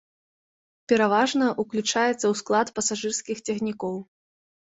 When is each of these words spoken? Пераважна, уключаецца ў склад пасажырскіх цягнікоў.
Пераважна, 0.91 1.45
уключаецца 1.63 2.09
ў 2.27 2.33
склад 2.41 2.67
пасажырскіх 2.81 3.37
цягнікоў. 3.47 3.95